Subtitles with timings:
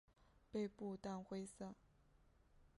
[0.51, 1.75] 背部淡灰色。